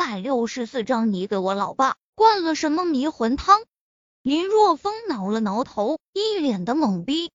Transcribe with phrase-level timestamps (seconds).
[0.00, 3.66] 百六十四章，你给我老爸灌了什么迷魂汤？
[4.22, 7.30] 林若风挠了挠头，一脸的懵逼。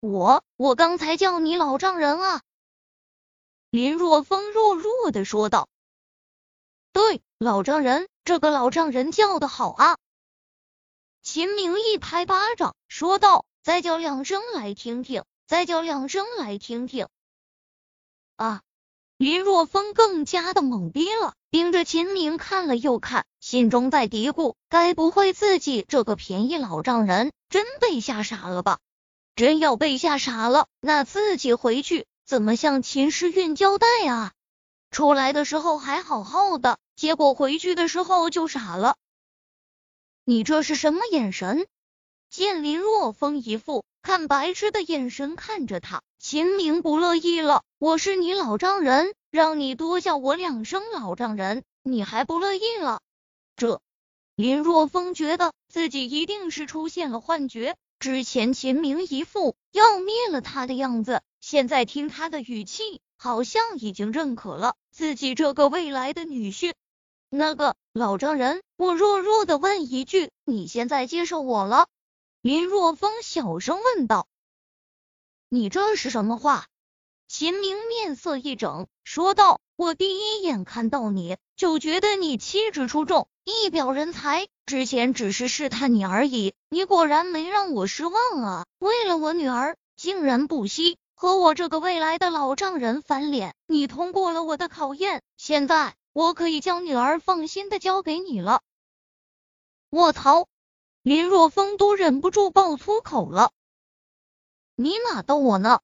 [0.00, 2.40] 我我刚才叫你老丈人啊！
[3.68, 5.68] 林若风弱弱的说道。
[6.92, 9.98] 对，老丈人，这个老丈人叫的好啊！
[11.20, 17.06] 秦明一拍巴掌，说道：“再叫两声来听听，再叫两声来听听。”
[18.36, 18.62] 啊！
[19.24, 28.80] 林若风更加的懵逼了，盯着秦明看了又看，心中在嘀咕：该不会自己这个便宜老丈人真被吓傻了吧？
[29.34, 34.32] 真要被吓傻了，那自己回去怎么向秦诗韵交代啊？
[34.90, 38.96] 出来的时候还好好的，结果回去的时候就傻了。
[40.26, 41.66] 你这是什么眼神？
[42.28, 46.02] 见林若风一副看白痴的眼神看着他。
[46.18, 53.00] 秦明不乐意了，我是你老丈人，让你多叫我两声老丈人，你还不乐意了？
[53.56, 53.80] 这
[54.36, 66.74] 林若风觉得自己一定是出现了幻觉，之前秦明一副要灭了他的样子，现在听他的语气，好像已经认可了自己这个未来的女婿。
[67.28, 71.88] 那个老丈人，我弱弱的问一句，你现在接受我了？
[72.40, 74.28] 林若风小声问道。
[75.48, 76.68] 你这是什么话？
[77.26, 84.46] 秦明面色一整，说道：“我第一眼看到你就觉得你气质出众，一表人才。
[84.66, 88.66] 之前只是试探你而已，你果然没让我失望啊！
[88.78, 93.54] 为了我女儿，竟然不惜和我这个未来的老丈人翻脸。
[93.66, 98.60] 你通过了我的考验，现在我可以将女儿放心的交给你了。”
[99.90, 100.46] 我操！
[101.02, 103.50] 林若风都忍不住爆粗口了。
[104.76, 105.80] 你哪逗我呢？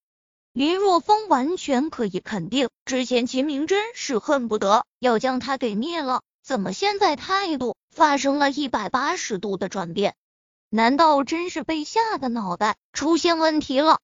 [0.53, 10.17] 林若风完全可以肯定，之前秦明真是恨不得要将他给灭了，怎么现在态度发生了一百八十度的转变？
[10.69, 14.00] 难道真是被吓得脑袋出现问题了？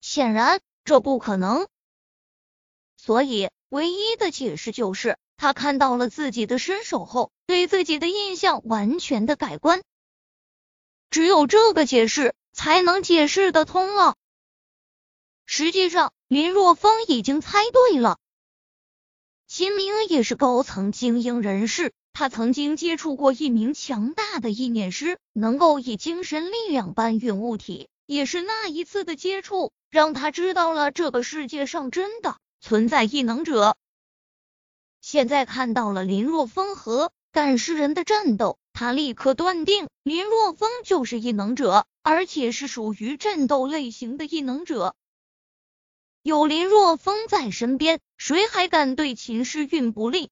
[0.00, 1.68] 显然这不可能，
[2.96, 9.82] 所以唯一的解释就是他看到了自己的身手后，对自己的印象完全的改观。
[11.10, 14.16] 只有这个解释才能解释得通了。
[15.54, 18.16] 实际上，林若风已经猜对了。
[19.46, 27.90] 秦明也是高层精英人士，他曾经接触过一名强大的意念师，能够以精神力量搬运物体。
[28.06, 33.76] 也是那一次的接触，让他知道了这个世界上真的存在异能者。
[35.02, 44.94] 现在看到了林若风和赶尸人的战斗，他立刻断定林若风就是异能者，而且是属于战斗类型的异能者。
[46.22, 50.30] 有林若风在身边，谁还敢对秦诗韵不利？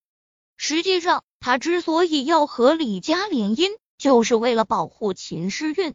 [0.56, 5.94] 实际上，他之所以要和李家联姻，就是为了保护秦诗韵。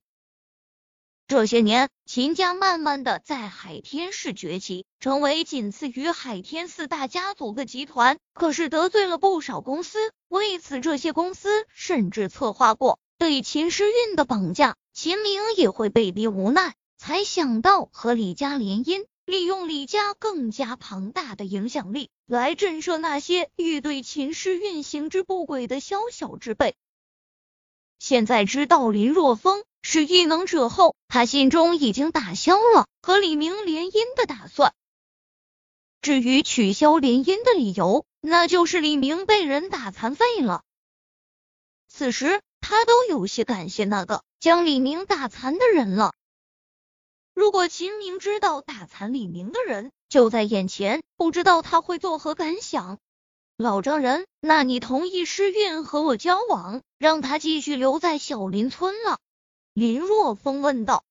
[1.27, 8.17] 这些年，秦家慢慢的在海天市崛起，成为仅次于海天四大家族的集团。
[8.33, 14.75] 可是得罪了不少公司，为此这些公司甚至策划过对秦诗韵的绑架。
[14.91, 19.05] 秦明也会被逼无奈，才想到和李家联姻。
[19.25, 26.75] 利用李家更加庞大的影响力来震慑那些欲对秦氏运行之不轨的宵小之辈。
[27.97, 34.73] 现在知道林若风是异能者后，他心中已经打消了和李明联姻的打算。
[36.01, 40.61] 至于取消联姻的理由，那就是李明被人打残废了。
[41.87, 46.13] 此时他都有些感谢那个将李明打残的人了。
[47.35, 52.97] 如果秦明知道打残李明的人就在眼前，不知道他会作何感想。
[53.57, 59.19] 老丈人，那你同意诗韵和我交往，让他继续留在小林村了？
[59.73, 61.03] 林若风问道。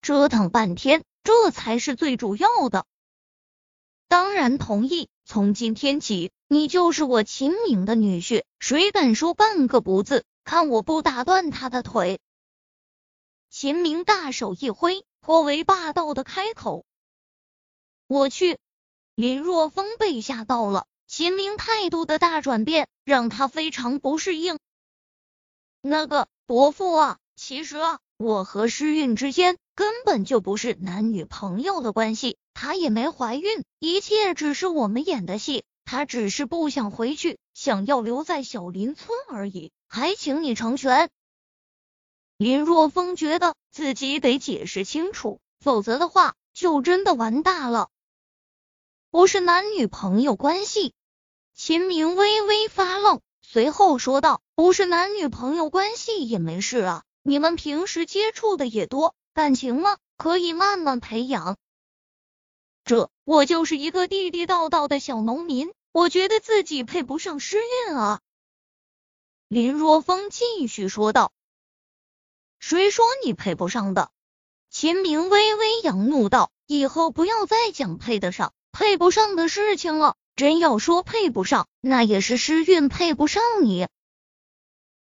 [0.00, 2.86] 折腾半天，这才是最主要的。
[4.08, 12.20] 当然同意，从今天起，你就是我秦明的女婿，谁敢说半个不字，看我不打断他的腿！
[13.56, 16.84] 秦明大手一挥，颇为霸道的开口
[18.08, 18.58] ：“我去！”
[19.14, 24.58] 林若风被吓到了，秦明态度的大转变让他非常不适应。
[25.80, 35.62] 那个伯父啊，其实啊，我和诗韵之间根本就不是男女朋友的关系，她也没怀孕，一切只是我们演的戏。
[35.84, 41.08] 她只是不想回去，想要留在小林村而已，还请你成全。
[42.36, 47.88] 林若风觉得自己得解释清楚，否则的话就真的完大了。
[49.10, 50.92] 不是男女朋友关系。
[51.56, 61.56] 秦明微微发愣，随后说道：“不是男女朋友关系也没事啊，你们平时接触的也多，感情嘛，可以慢慢培养。
[62.84, 68.20] 这我就是一个地地道道的小农民，我觉得自己配不上诗韵啊。”
[69.46, 71.30] 林若风继续说道
[72.66, 74.10] ：“谁说你配不上的？”
[74.70, 83.86] 秦明微微扬怒道：“以后不要再讲配得上、配不上的事情了。”真要说配不上，那也是诗韵配不上你。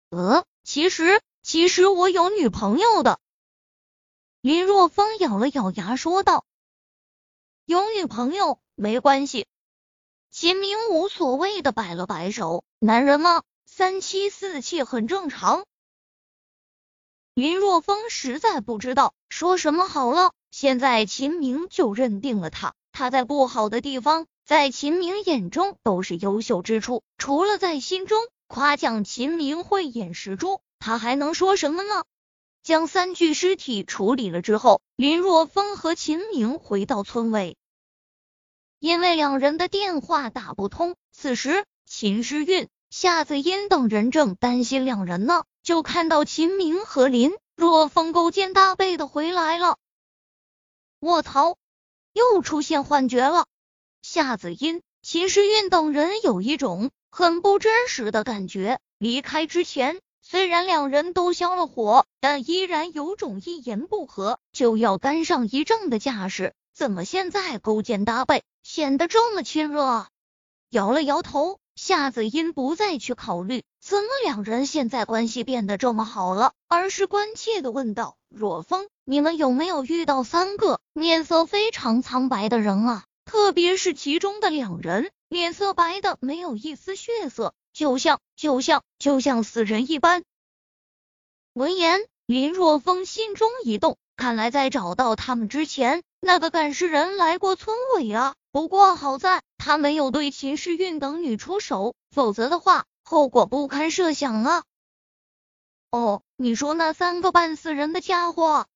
[0.09, 3.19] 呃，其实其实我有女朋友的。
[4.41, 6.45] 林若风咬了咬牙说道
[7.65, 9.45] ：“有女朋友没关系。”
[10.31, 15.65] 秦明无所谓的摆了摆手：“男人嘛，三妻四妾很正常。”
[17.39, 20.33] 林若风实在不知道说什么好了。
[20.51, 24.27] 现在秦明就认定了他，他在不好的地方。
[24.44, 32.03] 在秦明眼中都是优秀之处，除了在心中夸奖秦明慧眼识珠，他还能说什么呢？
[32.62, 37.56] 将三具尸体处理了之后，林若风和秦明回到村委，
[38.80, 40.97] 因为两人的电话打不通。
[41.13, 49.77] 此时，秦诗韵、夏子音等人正担心两人呢，就看到秦明和林若风勾肩搭背的回来了。
[51.00, 51.57] 卧槽，
[52.12, 53.45] 又出现幻觉了！
[54.01, 58.80] 夏子音、秦时运等人有一种很不真实的感觉。
[58.98, 66.56] 离开之前，虽然两人都消了火，但依然有种一言不合就要干上一仗的架势。
[66.74, 70.07] 怎么现在勾肩搭背，显得这么亲热？
[70.72, 90.23] 摇了摇头，夏子音不再去考虑怎么两人现在关系变得这么好了，而是关切的问道：“若风，你们有没有遇到三个面色非常苍白的人啊？”特别是其中的两人，脸色白的没有一丝血色，就像就像就像死人一般。
[91.53, 98.33] 闻言，林若风心中一动，看来在找到他们之前，那个赶尸人来过村委啊。
[98.51, 104.63] 不过好在他没有对秦世韵等女出手，否则的话，后果不堪设想啊。
[105.89, 108.67] 哦，你说那三个半死人的家伙？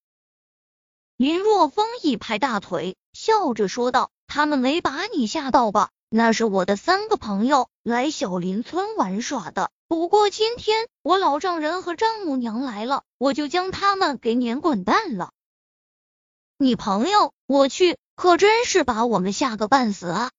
[1.18, 4.10] 林若风一拍大腿，笑着说道。
[4.26, 5.92] 他们没把你吓到吧？
[6.10, 9.70] 那是我的三个朋友来小林村玩耍的。
[9.88, 15.32] 不过今天我老丈人和丈母娘来了，我就将他们给撵滚蛋了。
[16.58, 20.32] 你朋友，我去，可真是把我们吓个半死啊！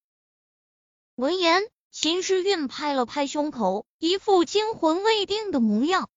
[1.14, 1.62] 闻言，
[1.96, 6.10] 秦时运拍了拍胸口，一副惊魂未定的模样。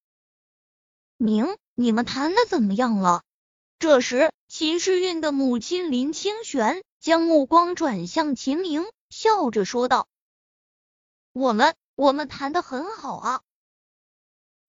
[1.17, 3.21] 明，你们谈的怎么样了？
[3.77, 6.83] 这时，秦时运的母亲林清玄。
[6.99, 10.07] 将目光转向秦明，笑着说道
[11.31, 13.41] ：“我们我们谈的很好啊。”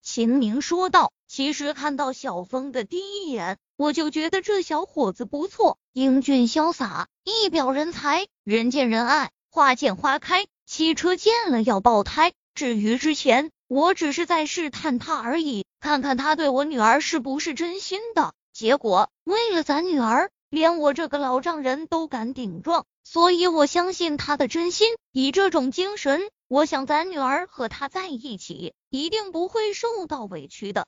[0.04, 12.34] 秦明说道：“其实看到小峰的第一眼，我就觉得这小伙子不错，英俊潇洒，一表人才，人见人爱，花见花开，汽车见了要爆胎。
[12.54, 18.34] 至于之前，我只是在试探他而已，看看他对我女儿是不是真心的。
[18.52, 24.96] 结果为了咱女儿。”连我这个老丈人都敢顶撞，所以我相信他的真心。
[25.12, 30.86] 以这种精神，我想咱女儿和他在一起，一定不会受到委屈的。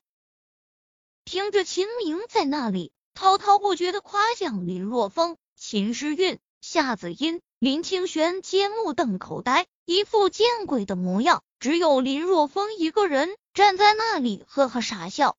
[1.25, 11.43] 听着秦明在那里滔滔不绝的夸奖林若风、秦诗韵、夏子音、林清玄，皆目瞪口呆，一副见鬼的模样。
[11.59, 15.37] 只有林若风一个人站在那里呵呵傻笑。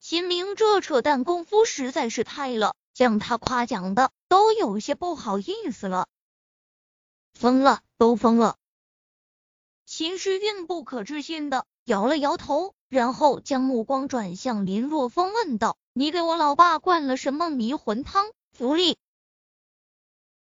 [0.00, 2.74] 秦明这扯淡功夫实在是太了。
[2.94, 6.08] 将他夸奖的都有些不好意思了，
[7.32, 8.56] 疯了，都疯了。
[9.86, 18.32] 秦时运不可置信的摇了摇头，然后将目光转向林若风，问道：“你给我老爸灌了什么迷魂汤？
[18.50, 18.98] 福利